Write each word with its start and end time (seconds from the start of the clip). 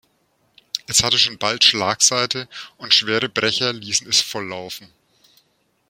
Es 0.87 1.03
hatte 1.03 1.19
schon 1.19 1.37
bald 1.37 1.63
Schlagseite, 1.63 2.49
und 2.77 2.91
schwere 2.91 3.29
Brecher 3.29 3.71
ließen 3.71 4.09
es 4.09 4.19
volllaufen. 4.19 4.91